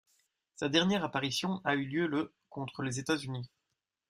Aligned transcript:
Sa 0.55 0.67
dernière 0.67 1.03
apparition 1.03 1.61
a 1.63 1.75
lieu 1.75 2.07
le 2.07 2.33
contre 2.49 2.81
les 2.81 2.97
États-Unis. 2.97 3.51